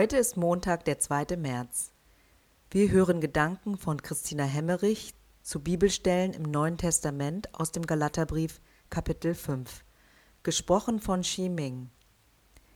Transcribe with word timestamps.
Heute 0.00 0.16
ist 0.16 0.36
Montag, 0.36 0.84
der 0.84 1.00
2. 1.00 1.36
März. 1.38 1.90
Wir 2.70 2.88
hören 2.92 3.20
Gedanken 3.20 3.76
von 3.76 4.00
Christina 4.00 4.44
Hemmerich 4.44 5.12
zu 5.42 5.58
Bibelstellen 5.58 6.34
im 6.34 6.44
Neuen 6.44 6.78
Testament 6.78 7.52
aus 7.52 7.72
dem 7.72 7.84
Galaterbrief 7.84 8.60
Kapitel 8.90 9.34
5. 9.34 9.82
Gesprochen 10.44 11.00
von 11.00 11.22
Xi 11.22 11.48
Ming. 11.48 11.90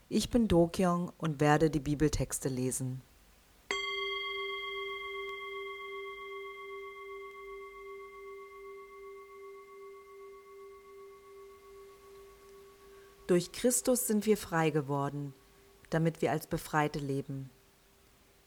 Ich 0.09 0.31
bin 0.31 0.49
Dokyong 0.49 1.13
und 1.17 1.41
werde 1.41 1.71
die 1.71 1.79
Bibeltexte 1.79 2.49
lesen. 2.49 3.03
Durch 13.29 13.53
Christus 13.53 14.09
sind 14.09 14.27
wir 14.27 14.37
frei 14.37 14.71
geworden, 14.71 15.35
damit 15.95 16.23
wir 16.23 16.31
als 16.31 16.47
Befreite 16.47 16.99
leben. 16.99 17.51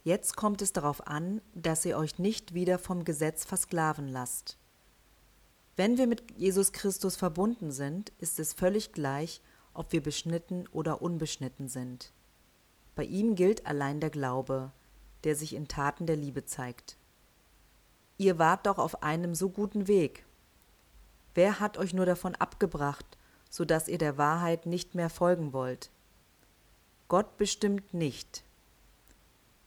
Jetzt 0.03 0.35
kommt 0.35 0.61
es 0.61 0.71
darauf 0.71 1.07
an, 1.07 1.41
dass 1.53 1.85
ihr 1.85 1.97
euch 1.97 2.19
nicht 2.19 2.53
wieder 2.53 2.77
vom 2.77 3.05
Gesetz 3.05 3.43
versklaven 3.43 4.07
lasst. 4.07 4.57
Wenn 5.75 5.97
wir 5.97 6.07
mit 6.07 6.23
Jesus 6.37 6.71
Christus 6.71 7.15
verbunden 7.15 7.71
sind, 7.71 8.13
ist 8.19 8.39
es 8.39 8.53
völlig 8.53 8.93
gleich, 8.93 9.41
ob 9.73 9.91
wir 9.91 10.01
beschnitten 10.01 10.67
oder 10.71 11.01
unbeschnitten 11.01 11.67
sind. 11.67 12.13
Bei 12.95 13.03
ihm 13.03 13.35
gilt 13.35 13.65
allein 13.65 13.99
der 13.99 14.09
Glaube, 14.09 14.71
der 15.23 15.35
sich 15.35 15.53
in 15.53 15.67
Taten 15.67 16.05
der 16.05 16.15
Liebe 16.15 16.45
zeigt. 16.45 16.97
Ihr 18.17 18.39
wart 18.39 18.65
doch 18.67 18.77
auf 18.77 19.03
einem 19.03 19.35
so 19.35 19.49
guten 19.49 19.87
Weg. 19.87 20.23
Wer 21.33 21.59
hat 21.59 21.77
euch 21.77 21.93
nur 21.93 22.05
davon 22.05 22.35
abgebracht, 22.35 23.17
so 23.49 23.65
dass 23.65 23.89
ihr 23.89 23.97
der 23.97 24.17
Wahrheit 24.17 24.65
nicht 24.65 24.95
mehr 24.95 25.09
folgen 25.09 25.51
wollt. 25.51 25.89
Gott 27.07 27.37
bestimmt 27.37 27.93
nicht. 27.93 28.43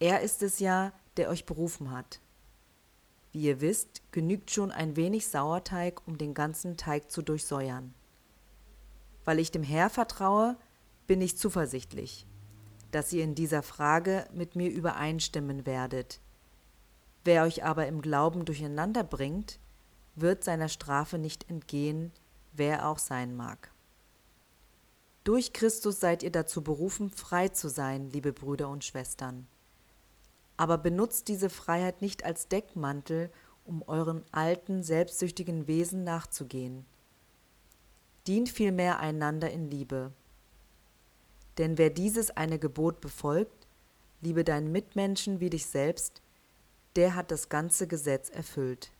Er 0.00 0.22
ist 0.22 0.42
es 0.42 0.58
ja, 0.58 0.92
der 1.16 1.28
euch 1.28 1.46
berufen 1.46 1.92
hat. 1.92 2.20
Wie 3.32 3.42
ihr 3.42 3.60
wisst, 3.60 4.02
genügt 4.10 4.50
schon 4.50 4.72
ein 4.72 4.96
wenig 4.96 5.28
Sauerteig, 5.28 6.06
um 6.06 6.18
den 6.18 6.34
ganzen 6.34 6.76
Teig 6.76 7.10
zu 7.10 7.22
durchsäuern. 7.22 7.94
Weil 9.24 9.38
ich 9.38 9.52
dem 9.52 9.62
Herr 9.62 9.90
vertraue, 9.90 10.56
bin 11.06 11.20
ich 11.20 11.36
zuversichtlich, 11.36 12.26
dass 12.90 13.12
ihr 13.12 13.22
in 13.22 13.34
dieser 13.34 13.62
Frage 13.62 14.26
mit 14.32 14.56
mir 14.56 14.70
übereinstimmen 14.70 15.64
werdet. 15.64 16.20
Wer 17.24 17.44
euch 17.44 17.64
aber 17.64 17.86
im 17.86 18.02
Glauben 18.02 18.46
durcheinander 18.46 19.04
bringt, 19.04 19.60
wird 20.16 20.42
seiner 20.42 20.68
Strafe 20.68 21.18
nicht 21.18 21.48
entgehen, 21.48 22.10
wer 22.52 22.88
auch 22.88 22.98
sein 22.98 23.36
mag. 23.36 23.70
Durch 25.28 25.52
Christus 25.52 26.00
seid 26.00 26.22
ihr 26.22 26.32
dazu 26.32 26.62
berufen, 26.62 27.10
frei 27.10 27.48
zu 27.48 27.68
sein, 27.68 28.08
liebe 28.08 28.32
Brüder 28.32 28.70
und 28.70 28.82
Schwestern. 28.82 29.46
Aber 30.56 30.78
benutzt 30.78 31.28
diese 31.28 31.50
Freiheit 31.50 32.00
nicht 32.00 32.24
als 32.24 32.48
Deckmantel, 32.48 33.30
um 33.66 33.82
euren 33.82 34.24
alten, 34.32 34.82
selbstsüchtigen 34.82 35.66
Wesen 35.66 36.02
nachzugehen. 36.02 36.86
Dient 38.26 38.48
vielmehr 38.48 39.00
einander 39.00 39.50
in 39.50 39.70
Liebe. 39.70 40.12
Denn 41.58 41.76
wer 41.76 41.90
dieses 41.90 42.30
eine 42.30 42.58
Gebot 42.58 43.02
befolgt, 43.02 43.66
liebe 44.22 44.44
deinen 44.44 44.72
Mitmenschen 44.72 45.40
wie 45.40 45.50
dich 45.50 45.66
selbst, 45.66 46.22
der 46.96 47.14
hat 47.14 47.30
das 47.30 47.50
ganze 47.50 47.86
Gesetz 47.86 48.30
erfüllt. 48.30 48.92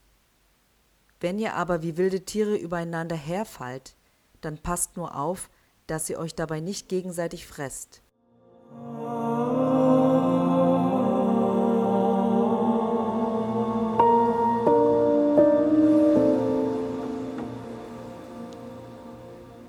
Wenn 1.20 1.38
ihr 1.38 1.54
aber 1.54 1.82
wie 1.82 1.96
wilde 1.96 2.26
Tiere 2.26 2.56
übereinander 2.56 3.16
herfallt, 3.16 3.94
dann 4.42 4.58
passt 4.58 4.98
nur 4.98 5.16
auf, 5.16 5.48
dass 5.88 6.08
ihr 6.08 6.18
euch 6.18 6.36
dabei 6.36 6.60
nicht 6.60 6.88
gegenseitig 6.88 7.46
fresst. 7.46 8.02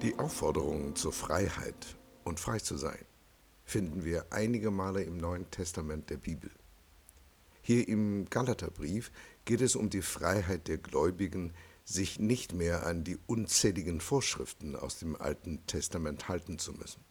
Die 0.02 0.18
Aufforderung 0.20 0.96
zur 0.96 1.12
Freiheit 1.12 1.98
und 2.24 2.40
frei 2.40 2.60
zu 2.60 2.78
sein 2.78 3.06
finden 3.66 4.04
wir 4.04 4.26
einige 4.32 4.72
Male 4.72 5.04
im 5.04 5.18
Neuen 5.18 5.50
Testament 5.52 6.10
der 6.10 6.18
Bibel. 6.18 6.50
Hier 7.62 7.88
im 7.88 8.30
Galaterbrief 8.30 9.12
geht 9.46 9.62
es 9.62 9.76
um 9.76 9.90
die 9.90 10.02
Freiheit 10.02 10.68
der 10.68 10.80
Gläubigen, 10.80 11.54
sich 11.90 12.20
nicht 12.20 12.54
mehr 12.54 12.86
an 12.86 13.04
die 13.04 13.18
unzähligen 13.26 14.00
Vorschriften 14.00 14.76
aus 14.76 15.00
dem 15.00 15.16
Alten 15.16 15.66
Testament 15.66 16.28
halten 16.28 16.60
zu 16.60 16.74
müssen. 16.74 17.04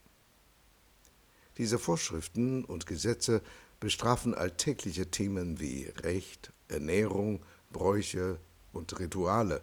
Diese 1.56 1.80
Vorschriften 1.80 2.64
und 2.64 2.86
Gesetze 2.86 3.42
bestrafen 3.80 4.34
alltägliche 4.34 5.10
Themen 5.10 5.58
wie 5.58 5.86
Recht, 6.02 6.52
Ernährung, 6.68 7.44
Bräuche 7.70 8.38
und 8.72 8.98
Rituale 9.00 9.62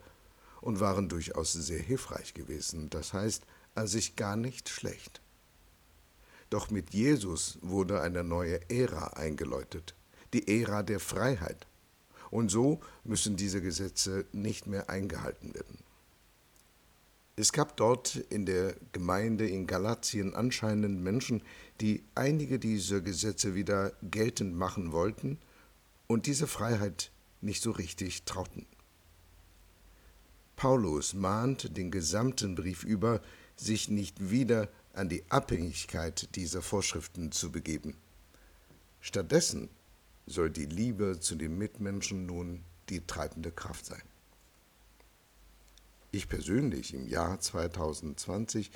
und 0.60 0.82
waren 0.82 1.08
durchaus 1.08 1.54
sehr 1.54 1.82
hilfreich 1.82 2.34
gewesen, 2.34 2.90
das 2.90 3.14
heißt 3.14 3.46
an 3.74 3.88
sich 3.88 4.18
gar 4.18 4.36
nicht 4.36 4.68
schlecht. 4.68 5.22
Doch 6.50 6.70
mit 6.70 6.94
Jesus 6.94 7.58
wurde 7.62 8.02
eine 8.02 8.24
neue 8.24 8.70
Ära 8.70 9.08
eingeläutet, 9.14 9.96
die 10.34 10.62
Ära 10.62 10.84
der 10.84 11.00
Freiheit 11.00 11.68
und 12.36 12.50
so 12.50 12.82
müssen 13.04 13.38
diese 13.38 13.62
Gesetze 13.62 14.26
nicht 14.34 14.68
mehr 14.68 14.90
eingehalten 14.90 15.54
werden. 15.54 15.80
Es 17.38 17.52
gab 17.52 17.76
dort 17.76 18.16
in 18.16 18.46
der 18.46 18.76
Gemeinde 18.92 19.48
in 19.48 19.68
Galatien 19.68 20.36
anscheinend 20.36 21.02
Menschen, 21.02 21.42
die 21.82 22.04
einige 22.14 22.60
dieser 22.60 23.02
Gesetze 23.02 23.56
wieder 23.56 23.94
geltend 24.04 24.56
machen 24.56 24.92
wollten 24.92 25.38
und 26.08 26.28
diese 26.28 26.48
Freiheit 26.48 27.12
nicht 27.42 27.62
so 27.62 27.72
richtig 27.72 28.24
trauten. 28.24 28.66
Paulus 30.56 31.14
mahnt 31.14 31.76
den 31.78 31.92
gesamten 31.92 32.56
Brief 32.56 32.84
über, 32.84 33.22
sich 33.58 33.90
nicht 33.90 34.30
wieder 34.30 34.70
an 34.94 35.10
die 35.10 35.24
Abhängigkeit 35.30 36.36
dieser 36.36 36.62
Vorschriften 36.62 37.32
zu 37.32 37.52
begeben. 37.52 37.96
Stattdessen 39.02 39.70
soll 40.26 40.50
die 40.50 40.66
Liebe 40.66 41.20
zu 41.20 41.36
den 41.36 41.58
Mitmenschen 41.58 42.26
nun 42.26 42.64
die 42.90 43.06
treibende 43.06 43.52
Kraft 43.52 43.86
sein. 43.86 44.02
Ich 46.12 46.30
persönlich 46.30 46.94
im 46.94 47.08
Jahr 47.08 47.40
2020 47.40 48.72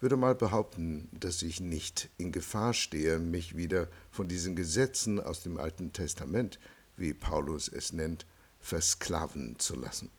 würde 0.00 0.16
mal 0.16 0.34
behaupten, 0.34 1.08
dass 1.12 1.42
ich 1.42 1.60
nicht 1.60 2.08
in 2.18 2.32
Gefahr 2.32 2.72
stehe, 2.72 3.18
mich 3.18 3.56
wieder 3.56 3.88
von 4.10 4.28
diesen 4.28 4.56
Gesetzen 4.56 5.20
aus 5.20 5.42
dem 5.42 5.58
Alten 5.58 5.92
Testament, 5.92 6.58
wie 6.96 7.14
Paulus 7.14 7.68
es 7.68 7.92
nennt, 7.92 8.26
versklaven 8.60 9.58
zu 9.58 9.76
lassen. 9.76 10.10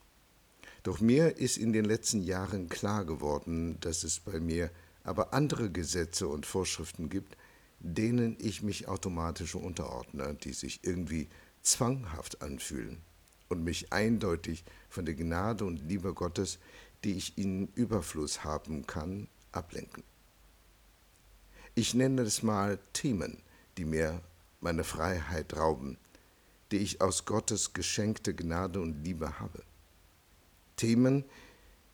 Doch 0.83 1.01
mir 1.01 1.37
ist 1.37 1.57
in 1.57 1.73
den 1.73 1.85
letzten 1.85 2.21
Jahren 2.21 2.69
klar 2.69 3.05
geworden, 3.05 3.79
dass 3.81 4.03
es 4.03 4.19
bei 4.19 4.39
mir 4.39 4.69
aber 5.03 5.33
andere 5.33 5.69
Gesetze 5.69 6.27
und 6.27 6.45
Vorschriften 6.45 7.09
gibt, 7.09 7.35
denen 7.79 8.35
ich 8.39 8.61
mich 8.61 8.87
automatisch 8.87 9.55
unterordne, 9.55 10.35
die 10.35 10.53
sich 10.53 10.81
irgendwie 10.83 11.27
zwanghaft 11.61 12.41
anfühlen 12.41 13.01
und 13.47 13.63
mich 13.63 13.91
eindeutig 13.91 14.63
von 14.89 15.05
der 15.05 15.15
Gnade 15.15 15.65
und 15.65 15.87
Liebe 15.87 16.13
Gottes, 16.13 16.59
die 17.03 17.13
ich 17.13 17.37
in 17.37 17.67
Überfluss 17.75 18.43
haben 18.43 18.85
kann, 18.85 19.27
ablenken. 19.51 20.03
Ich 21.75 21.93
nenne 21.93 22.23
es 22.23 22.43
mal 22.43 22.79
Themen, 22.93 23.37
die 23.77 23.85
mir 23.85 24.21
meine 24.59 24.83
Freiheit 24.83 25.55
rauben, 25.55 25.97
die 26.71 26.77
ich 26.77 27.01
aus 27.01 27.25
Gottes 27.25 27.73
geschenkte 27.73 28.33
Gnade 28.33 28.81
und 28.81 29.03
Liebe 29.03 29.39
habe. 29.39 29.63
Themen, 30.75 31.23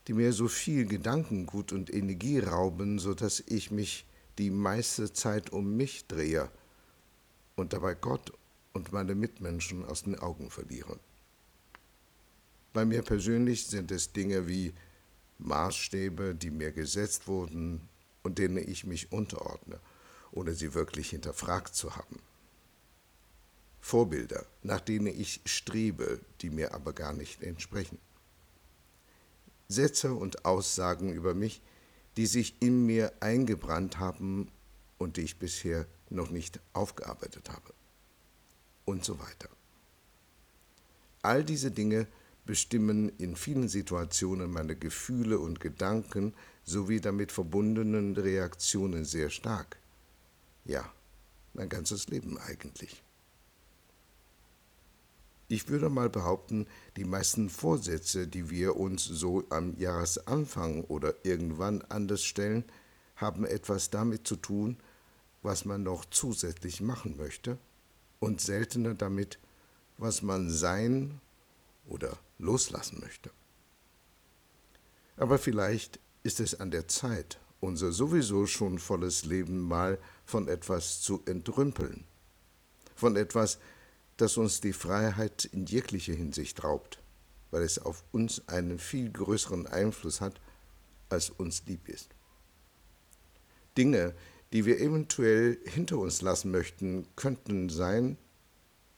die 0.06 0.12
mir 0.12 0.32
so 0.32 0.48
viel 0.48 0.86
Gedankengut 0.86 1.72
und 1.72 1.92
Energie 1.92 2.38
rauben, 2.38 2.98
so 2.98 3.14
dass 3.14 3.40
ich 3.40 3.70
mich 3.70 4.04
die 4.38 4.50
meiste 4.50 5.12
Zeit 5.12 5.50
um 5.50 5.76
mich 5.76 6.06
drehe 6.06 6.50
und 7.54 7.72
dabei 7.72 7.94
Gott 7.94 8.32
und 8.72 8.92
meine 8.92 9.14
Mitmenschen 9.14 9.84
aus 9.84 10.02
den 10.04 10.18
Augen 10.18 10.50
verliere. 10.50 10.98
Bei 12.72 12.84
mir 12.84 13.02
persönlich 13.02 13.66
sind 13.66 13.90
es 13.90 14.12
Dinge 14.12 14.46
wie 14.46 14.74
Maßstäbe, 15.38 16.34
die 16.34 16.50
mir 16.50 16.72
gesetzt 16.72 17.26
wurden 17.26 17.88
und 18.22 18.38
denen 18.38 18.58
ich 18.58 18.84
mich 18.84 19.12
unterordne, 19.12 19.80
ohne 20.32 20.52
sie 20.52 20.74
wirklich 20.74 21.10
hinterfragt 21.10 21.74
zu 21.74 21.96
haben. 21.96 22.18
Vorbilder, 23.80 24.44
nach 24.62 24.80
denen 24.80 25.06
ich 25.06 25.40
strebe, 25.44 26.20
die 26.40 26.50
mir 26.50 26.74
aber 26.74 26.92
gar 26.92 27.12
nicht 27.12 27.42
entsprechen. 27.42 27.98
Sätze 29.68 30.12
und 30.12 30.44
Aussagen 30.44 31.12
über 31.12 31.34
mich, 31.34 31.62
die 32.16 32.26
sich 32.26 32.54
in 32.60 32.86
mir 32.86 33.12
eingebrannt 33.20 33.98
haben 33.98 34.50
und 34.98 35.16
die 35.16 35.22
ich 35.22 35.38
bisher 35.38 35.86
noch 36.10 36.30
nicht 36.30 36.60
aufgearbeitet 36.72 37.50
habe. 37.50 37.74
Und 38.84 39.04
so 39.04 39.18
weiter. 39.18 39.48
All 41.22 41.44
diese 41.44 41.70
Dinge 41.70 42.06
bestimmen 42.46 43.10
in 43.18 43.34
vielen 43.34 43.68
Situationen 43.68 44.50
meine 44.50 44.76
Gefühle 44.76 45.40
und 45.40 45.60
Gedanken 45.60 46.32
sowie 46.64 47.00
damit 47.00 47.32
verbundenen 47.32 48.16
Reaktionen 48.16 49.04
sehr 49.04 49.30
stark. 49.30 49.78
Ja, 50.64 50.90
mein 51.54 51.68
ganzes 51.68 52.08
Leben 52.08 52.38
eigentlich. 52.38 53.02
Ich 55.48 55.68
würde 55.68 55.88
mal 55.88 56.10
behaupten, 56.10 56.66
die 56.96 57.04
meisten 57.04 57.50
Vorsätze, 57.50 58.26
die 58.26 58.50
wir 58.50 58.76
uns 58.76 59.04
so 59.04 59.44
am 59.50 59.76
Jahresanfang 59.78 60.84
oder 60.84 61.14
irgendwann 61.22 61.82
anders 61.82 62.24
stellen, 62.24 62.64
haben 63.14 63.44
etwas 63.44 63.90
damit 63.90 64.26
zu 64.26 64.36
tun, 64.36 64.76
was 65.42 65.64
man 65.64 65.84
noch 65.84 66.04
zusätzlich 66.06 66.80
machen 66.80 67.16
möchte 67.16 67.58
und 68.18 68.40
seltener 68.40 68.94
damit, 68.94 69.38
was 69.98 70.22
man 70.22 70.50
sein 70.50 71.20
oder 71.86 72.18
loslassen 72.38 72.98
möchte. 73.00 73.30
Aber 75.16 75.38
vielleicht 75.38 76.00
ist 76.24 76.40
es 76.40 76.58
an 76.58 76.72
der 76.72 76.88
Zeit, 76.88 77.38
unser 77.60 77.92
sowieso 77.92 78.46
schon 78.46 78.78
volles 78.78 79.24
Leben 79.24 79.60
mal 79.60 79.98
von 80.24 80.48
etwas 80.48 81.00
zu 81.00 81.22
entrümpeln, 81.24 82.04
von 82.96 83.16
etwas, 83.16 83.58
das 84.16 84.36
uns 84.36 84.60
die 84.60 84.72
Freiheit 84.72 85.44
in 85.44 85.66
jeglicher 85.66 86.14
Hinsicht 86.14 86.64
raubt, 86.64 87.02
weil 87.50 87.62
es 87.62 87.78
auf 87.78 88.02
uns 88.12 88.48
einen 88.48 88.78
viel 88.78 89.10
größeren 89.10 89.66
Einfluss 89.66 90.20
hat, 90.20 90.40
als 91.08 91.30
uns 91.30 91.62
lieb 91.66 91.88
ist. 91.88 92.10
Dinge, 93.76 94.14
die 94.52 94.64
wir 94.64 94.80
eventuell 94.80 95.58
hinter 95.64 95.98
uns 95.98 96.22
lassen 96.22 96.50
möchten, 96.50 97.06
könnten 97.14 97.68
sein 97.68 98.16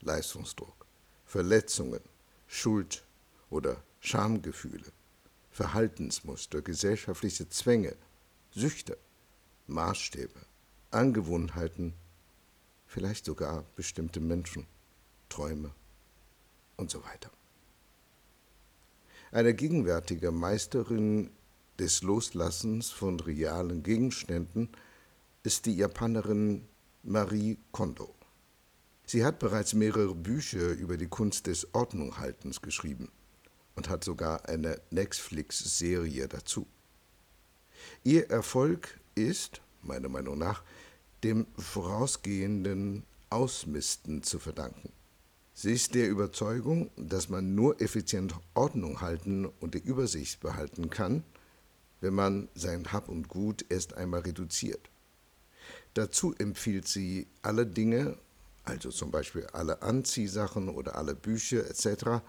Leistungsdruck, 0.01 0.87
Verletzungen, 1.25 2.01
Schuld 2.47 3.05
oder 3.51 3.83
Schamgefühle, 4.01 4.93
Verhaltensmuster, 5.51 6.63
gesellschaftliche 6.63 7.49
Zwänge, 7.49 7.97
Süchte, 8.53 8.97
Maßstäbe, 9.67 10.41
Angewohnheiten, 10.91 11.95
vielleicht 12.87 13.25
sogar 13.25 13.65
bestimmte 13.75 14.21
Menschen. 14.21 14.67
Träume 15.29 15.71
und 16.77 16.91
so 16.91 17.05
weiter. 17.05 17.31
Eine 19.31 19.55
gegenwärtige 19.55 20.31
Meisterin 20.31 21.31
des 21.79 22.03
Loslassens 22.03 22.91
von 22.91 23.21
realen 23.21 23.83
Gegenständen 23.83 24.71
ist 25.43 25.67
die 25.67 25.77
Japanerin 25.77 26.67
Marie 27.03 27.59
Kondo. 27.73 28.15
Sie 29.05 29.25
hat 29.25 29.39
bereits 29.39 29.75
mehrere 29.75 30.15
Bücher 30.15 30.73
über 30.73 30.97
die 30.97 31.09
Kunst 31.09 31.47
des 31.47 31.73
Ordnunghaltens 31.75 32.61
geschrieben 32.61 33.11
und 33.75 33.89
hat 33.89 34.05
sogar 34.05 34.49
eine 34.49 34.81
Netflix-Serie 34.91 36.29
dazu. 36.29 36.67
Ihr 38.05 38.29
Erfolg 38.29 38.99
ist, 39.15 39.63
meiner 39.83 40.09
Meinung 40.09 40.39
nach, 40.39 40.63
dem 41.23 41.47
vorausgehenden 41.57 43.05
Ausmisten 43.31 44.23
zu 44.23 44.39
verdanken. 44.39 44.93
Sie 45.61 45.73
ist 45.73 45.97
der 45.97 46.09
Überzeugung, 46.09 46.89
dass 46.95 47.31
man 47.31 47.57
nur 47.57 47.81
effizient 47.81 48.33
Ordnung 48.55 49.01
halten 49.01 49.45
und 49.45 49.75
die 49.75 49.81
Übersicht 49.81 50.39
behalten 50.39 50.89
kann, 50.89 51.25
wenn 52.01 52.15
man 52.15 52.47
sein 52.55 52.93
Hab 52.93 53.09
und 53.09 53.27
Gut 53.27 53.65
erst 53.69 53.95
einmal 53.95 54.21
reduziert. 54.21 54.89
Dazu 55.95 56.33
empfiehlt 56.39 56.87
sie, 56.87 57.27
alle 57.43 57.67
Dinge, 57.67 58.17
also 58.63 58.91
zum 58.91 59.11
Beispiel 59.11 59.47
alle 59.47 59.83
Anziehsachen 59.83 60.69
oder 60.69 60.95
alle 60.95 61.17
Bücher 61.17 61.69
etc., 61.69 62.23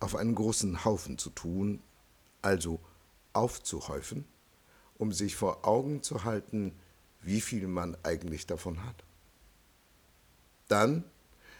auf 0.00 0.16
einen 0.16 0.34
großen 0.34 0.84
Haufen 0.84 1.18
zu 1.18 1.30
tun, 1.30 1.80
also 2.40 2.80
aufzuhäufen, 3.32 4.24
um 4.98 5.12
sich 5.12 5.36
vor 5.36 5.68
Augen 5.68 6.02
zu 6.02 6.24
halten, 6.24 6.72
wie 7.20 7.42
viel 7.42 7.68
man 7.68 7.96
eigentlich 8.02 8.48
davon 8.48 8.84
hat. 8.84 9.04
Dann 10.66 11.04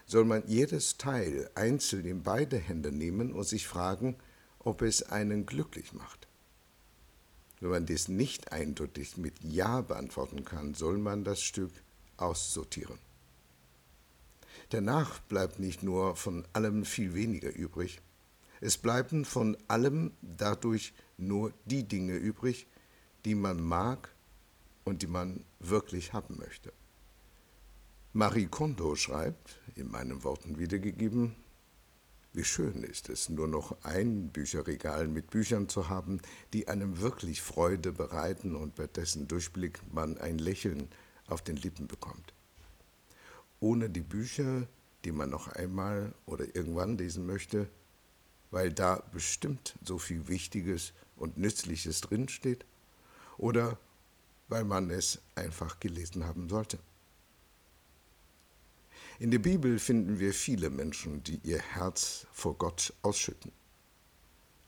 soll 0.07 0.25
man 0.25 0.43
jedes 0.47 0.99
Teil 0.99 1.51
einzeln 1.55 2.05
in 2.05 2.23
beide 2.23 2.59
Hände 2.59 2.93
nehmen 2.93 3.33
und 3.33 3.45
sich 3.45 3.67
fragen, 3.67 4.17
ob 4.59 4.83
es 4.83 5.03
einen 5.03 5.47
glücklich 5.47 5.93
macht. 5.93 6.29
Wenn 7.61 7.71
man 7.71 7.87
dies 7.87 8.09
nicht 8.09 8.53
eindeutig 8.53 9.17
mit 9.17 9.35
Ja 9.43 9.83
beantworten 9.83 10.45
kann, 10.45 10.75
soll 10.75 10.99
man 10.99 11.25
das 11.25 11.43
Stück 11.43 11.73
aussortieren. 12.17 12.99
Danach 14.71 15.21
bleibt 15.21 15.59
nicht 15.59 15.83
nur 15.83 16.17
von 16.17 16.45
allem 16.53 16.85
viel 16.85 17.15
weniger 17.15 17.55
übrig, 17.55 18.01
es 18.61 18.79
bleiben 18.79 19.25
von 19.25 19.57
allem 19.67 20.13
dadurch 20.23 20.95
nur 21.19 21.53
die 21.65 21.83
Dinge 21.83 22.15
übrig, 22.15 22.69
die 23.25 23.35
man 23.35 23.61
mag 23.61 24.15
und 24.85 25.03
die 25.03 25.09
man 25.09 25.45
wirklich 25.59 26.13
haben 26.13 26.39
möchte. 26.39 26.73
Marie 28.15 28.47
Kondo 28.47 28.95
schreibt, 28.95 29.59
in 29.75 29.91
meinen 29.91 30.23
Worten 30.23 30.59
wiedergegeben, 30.59 31.35
wie 32.35 32.45
schön 32.45 32.83
ist 32.83 33.09
es, 33.09 33.31
nur 33.31 33.49
noch 33.49 33.75
ein 33.85 34.29
Bücherregal 34.29 35.09
mit 35.09 35.31
Büchern 35.31 35.71
zu 35.71 35.89
haben, 35.89 36.21
die 36.53 36.69
einem 36.69 37.01
wirklich 37.01 37.41
Freude 37.41 37.91
bereiten 37.91 38.55
und 38.55 38.75
bei 38.75 38.87
dessen 38.87 39.29
Durchblick 39.29 39.81
man 39.95 40.19
ein 40.19 40.37
Lächeln 40.37 40.89
auf 41.27 41.41
den 41.41 41.57
Lippen 41.57 41.87
bekommt. 41.87 42.35
Ohne 43.61 43.89
die 43.89 44.03
Bücher, 44.03 44.67
die 45.07 45.13
man 45.13 45.31
noch 45.31 45.49
einmal 45.49 46.15
oder 46.27 46.55
irgendwann 46.55 46.99
lesen 46.99 47.25
möchte, 47.25 47.67
weil 48.51 48.75
da 48.75 49.03
bestimmt 49.13 49.75
so 49.83 49.97
viel 49.97 50.29
Wichtiges 50.29 50.93
und 51.17 51.39
Nützliches 51.39 52.03
drinsteht, 52.03 52.67
oder 53.39 53.79
weil 54.49 54.65
man 54.65 54.91
es 54.91 55.19
einfach 55.35 55.81
gelesen 55.81 56.27
haben 56.27 56.51
sollte. 56.51 56.79
In 59.19 59.31
der 59.31 59.39
Bibel 59.39 59.79
finden 59.79 60.19
wir 60.19 60.33
viele 60.33 60.71
Menschen, 60.71 61.23
die 61.23 61.41
ihr 61.45 61.61
Herz 61.61 62.27
vor 62.33 62.57
Gott 62.57 62.93
ausschütten. 63.03 63.53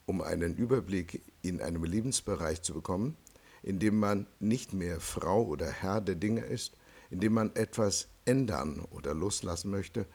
Um 0.06 0.20
einen 0.20 0.54
Überblick 0.56 1.22
in 1.42 1.60
einem 1.60 1.84
Lebensbereich 1.84 2.62
zu 2.62 2.74
bekommen, 2.74 3.16
in 3.62 3.78
dem 3.78 3.98
man 3.98 4.26
nicht 4.40 4.74
mehr 4.74 5.00
Frau 5.00 5.44
oder 5.44 5.70
Herr 5.70 6.00
der 6.00 6.14
Dinge 6.14 6.42
ist, 6.42 6.76
in 7.10 7.20
dem 7.20 7.32
man 7.32 7.54
etwas 7.56 8.08
ändern 8.26 8.80
oder 8.90 9.14
loslassen 9.14 9.70
möchte, 9.70 10.06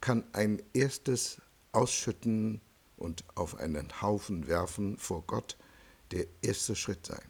kann 0.00 0.24
ein 0.32 0.62
erstes 0.74 1.40
Ausschütten 1.72 2.60
und 2.96 3.24
auf 3.34 3.58
einen 3.58 4.02
Haufen 4.02 4.46
werfen 4.46 4.98
vor 4.98 5.22
Gott 5.26 5.56
der 6.10 6.26
erste 6.42 6.76
Schritt 6.76 7.06
sein. 7.06 7.22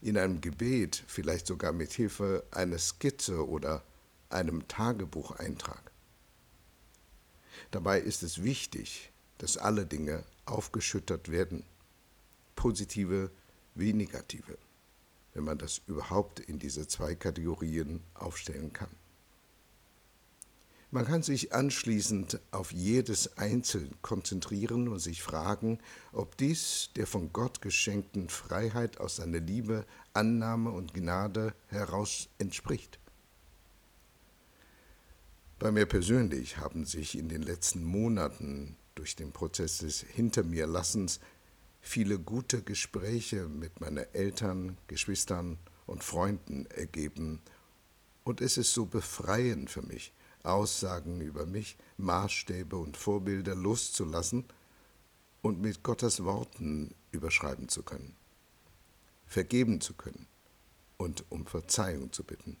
In 0.00 0.16
einem 0.16 0.40
Gebet, 0.40 1.02
vielleicht 1.06 1.46
sogar 1.46 1.72
mit 1.72 1.92
Hilfe 1.92 2.44
einer 2.50 2.78
Skizze 2.78 3.46
oder 3.46 3.82
einem 4.30 4.66
Tagebucheintrag. 4.68 5.92
Dabei 7.70 8.00
ist 8.00 8.22
es 8.22 8.42
wichtig, 8.42 9.12
dass 9.38 9.56
alle 9.56 9.86
Dinge 9.86 10.24
aufgeschüttert 10.44 11.30
werden, 11.30 11.64
positive 12.56 13.30
wie 13.74 13.92
negative, 13.92 14.58
wenn 15.32 15.44
man 15.44 15.58
das 15.58 15.80
überhaupt 15.86 16.40
in 16.40 16.58
diese 16.58 16.86
zwei 16.86 17.14
Kategorien 17.14 18.02
aufstellen 18.14 18.72
kann. 18.72 18.90
Man 20.94 21.06
kann 21.06 21.24
sich 21.24 21.52
anschließend 21.52 22.38
auf 22.52 22.70
jedes 22.70 23.36
einzeln 23.36 23.96
konzentrieren 24.00 24.86
und 24.86 25.00
sich 25.00 25.24
fragen, 25.24 25.80
ob 26.12 26.36
dies 26.36 26.90
der 26.94 27.08
von 27.08 27.32
Gott 27.32 27.60
geschenkten 27.60 28.28
Freiheit 28.28 29.00
aus 29.00 29.16
seiner 29.16 29.40
Liebe, 29.40 29.86
Annahme 30.12 30.70
und 30.70 30.94
Gnade 30.94 31.52
heraus 31.66 32.28
entspricht. 32.38 33.00
Bei 35.58 35.70
mir 35.70 35.86
persönlich 35.86 36.58
haben 36.58 36.84
sich 36.84 37.16
in 37.16 37.28
den 37.28 37.42
letzten 37.42 37.84
Monaten 37.84 38.76
durch 38.96 39.14
den 39.14 39.32
Prozess 39.32 39.78
des 39.78 40.00
Hinter 40.00 40.42
mir 40.42 40.66
Lassens 40.66 41.20
viele 41.80 42.18
gute 42.18 42.62
Gespräche 42.62 43.48
mit 43.48 43.80
meinen 43.80 44.04
Eltern, 44.14 44.76
Geschwistern 44.88 45.58
und 45.86 46.02
Freunden 46.02 46.66
ergeben, 46.66 47.40
und 48.24 48.40
es 48.40 48.56
ist 48.56 48.72
so 48.72 48.86
befreiend 48.86 49.70
für 49.70 49.82
mich, 49.82 50.12
Aussagen 50.42 51.20
über 51.20 51.44
mich, 51.44 51.76
Maßstäbe 51.98 52.76
und 52.76 52.96
Vorbilder 52.96 53.54
loszulassen 53.54 54.44
und 55.42 55.60
mit 55.60 55.82
Gottes 55.82 56.24
Worten 56.24 56.94
überschreiben 57.12 57.68
zu 57.68 57.82
können, 57.82 58.16
vergeben 59.26 59.82
zu 59.82 59.92
können 59.92 60.26
und 60.96 61.24
um 61.30 61.46
Verzeihung 61.46 62.12
zu 62.12 62.24
bitten 62.24 62.56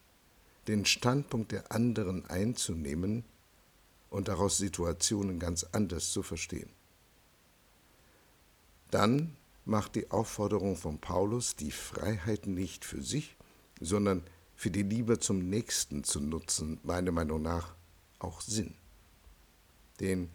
den 0.68 0.84
Standpunkt 0.84 1.52
der 1.52 1.72
anderen 1.72 2.26
einzunehmen 2.26 3.24
und 4.10 4.28
daraus 4.28 4.58
Situationen 4.58 5.38
ganz 5.38 5.64
anders 5.72 6.12
zu 6.12 6.22
verstehen. 6.22 6.70
Dann 8.90 9.36
macht 9.64 9.96
die 9.96 10.10
Aufforderung 10.10 10.76
von 10.76 10.98
Paulus, 10.98 11.56
die 11.56 11.72
Freiheit 11.72 12.46
nicht 12.46 12.84
für 12.84 13.02
sich, 13.02 13.36
sondern 13.80 14.22
für 14.54 14.70
die 14.70 14.82
Liebe 14.82 15.18
zum 15.18 15.48
Nächsten 15.50 16.04
zu 16.04 16.20
nutzen, 16.20 16.78
meiner 16.84 17.10
Meinung 17.10 17.42
nach 17.42 17.74
auch 18.18 18.40
Sinn. 18.40 18.74
Denn 20.00 20.30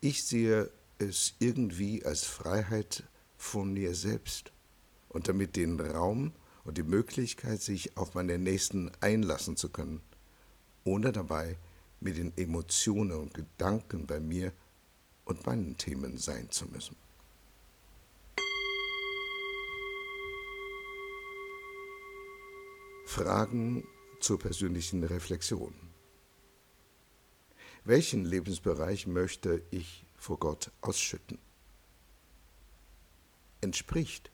ich 0.00 0.24
sehe 0.24 0.70
es 0.98 1.34
irgendwie 1.38 2.04
als 2.04 2.24
Freiheit 2.24 3.04
von 3.36 3.72
mir 3.72 3.94
selbst 3.94 4.52
und 5.08 5.28
damit 5.28 5.56
den 5.56 5.78
Raum 5.78 6.32
und 6.64 6.78
die 6.78 6.82
Möglichkeit, 6.82 7.60
sich 7.60 7.96
auf 7.96 8.14
meine 8.14 8.38
Nächsten 8.38 8.90
einlassen 9.00 9.56
zu 9.56 9.68
können 9.68 10.00
ohne 10.84 11.12
dabei 11.12 11.58
mit 12.00 12.16
den 12.16 12.36
Emotionen 12.36 13.12
und 13.12 13.34
Gedanken 13.34 14.06
bei 14.06 14.20
mir 14.20 14.52
und 15.24 15.46
meinen 15.46 15.76
Themen 15.76 16.18
sein 16.18 16.50
zu 16.50 16.66
müssen. 16.66 16.96
Fragen 23.06 23.86
zur 24.20 24.38
persönlichen 24.38 25.04
Reflexion. 25.04 25.74
Welchen 27.84 28.24
Lebensbereich 28.24 29.06
möchte 29.06 29.62
ich 29.70 30.06
vor 30.16 30.38
Gott 30.38 30.70
ausschütten? 30.80 31.38
Entspricht 33.60 34.31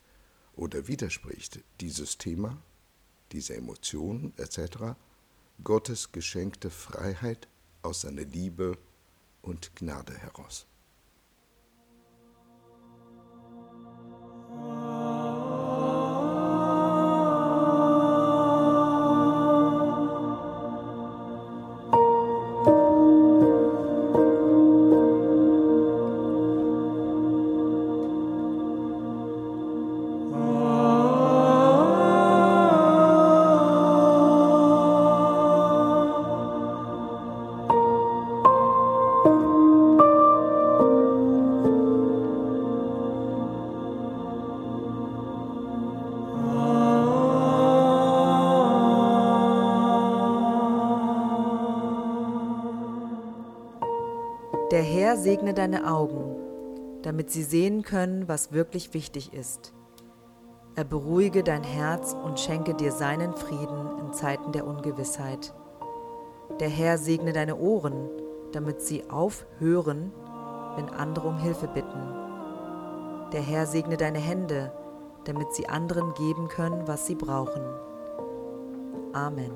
oder 0.58 0.88
widerspricht 0.88 1.60
dieses 1.80 2.18
Thema, 2.18 2.58
diese 3.32 3.54
Emotion 3.54 4.32
etc. 4.36 4.96
Gottes 5.62 6.12
geschenkte 6.12 6.68
Freiheit 6.68 7.48
aus 7.82 8.02
seiner 8.02 8.24
Liebe 8.24 8.76
und 9.40 9.74
Gnade 9.76 10.14
heraus? 10.18 10.66
Der 54.70 54.82
Herr 54.82 55.16
segne 55.16 55.54
deine 55.54 55.90
Augen, 55.90 56.36
damit 57.00 57.30
sie 57.30 57.42
sehen 57.42 57.82
können, 57.82 58.28
was 58.28 58.52
wirklich 58.52 58.92
wichtig 58.92 59.32
ist. 59.32 59.72
Er 60.74 60.84
beruhige 60.84 61.42
dein 61.42 61.64
Herz 61.64 62.14
und 62.22 62.38
schenke 62.38 62.74
dir 62.74 62.92
seinen 62.92 63.32
Frieden 63.32 63.98
in 63.98 64.12
Zeiten 64.12 64.52
der 64.52 64.66
Ungewissheit. 64.66 65.54
Der 66.60 66.68
Herr 66.68 66.98
segne 66.98 67.32
deine 67.32 67.56
Ohren, 67.56 68.10
damit 68.52 68.82
sie 68.82 69.08
aufhören, 69.08 70.12
wenn 70.76 70.90
andere 70.90 71.28
um 71.28 71.38
Hilfe 71.38 71.68
bitten. 71.68 72.14
Der 73.32 73.40
Herr 73.40 73.64
segne 73.64 73.96
deine 73.96 74.18
Hände, 74.18 74.70
damit 75.24 75.50
sie 75.54 75.66
anderen 75.66 76.12
geben 76.12 76.48
können, 76.48 76.86
was 76.86 77.06
sie 77.06 77.14
brauchen. 77.14 77.62
Amen. 79.14 79.52